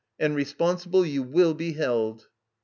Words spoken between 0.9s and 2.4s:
you will be held."